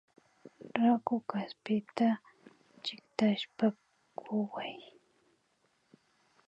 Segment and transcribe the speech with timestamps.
[0.83, 2.07] Raku kaspita
[2.83, 3.67] chiktashpa
[4.17, 4.75] kuway